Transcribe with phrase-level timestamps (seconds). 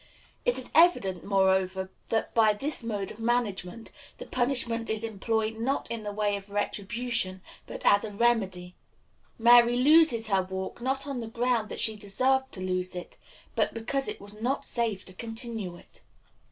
[0.45, 5.91] It is evident, moreover, that by this mode of management the punishment is employed not
[5.91, 8.73] in the way of retribution, but as a remedy.
[9.37, 13.17] Mary loses her walk not on the ground that she deserved to lose it,
[13.53, 16.01] but because it was not safe to continue it.